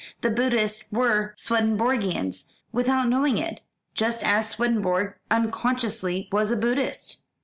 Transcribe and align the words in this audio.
The 0.21 0.31
Buddhists 0.31 0.91
were 0.91 1.31
Swedenborgians 1.37 2.45
without 2.71 3.07
knowing 3.07 3.37
it, 3.37 3.61
just 3.93 4.23
as 4.23 4.49
Swedenborg 4.49 5.13
unconsciously 5.29 6.27
was 6.31 6.49
a 6.49 6.57
Buddhist." 6.57 7.19